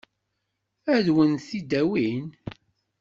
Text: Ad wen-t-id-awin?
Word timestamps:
Ad 0.95 1.07
wen-t-id-awin? 1.15 2.27